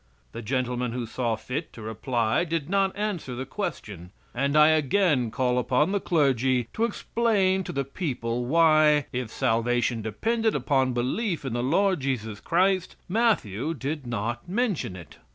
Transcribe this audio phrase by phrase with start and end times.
[0.31, 5.29] The gentlemen who saw fit to reply did not answer the question, and I again
[5.29, 11.45] call upon the clergy to explain to the people why, if salvation depended upon belief
[11.45, 15.17] in the Lord Jesus Christ, Matthew did not mention it.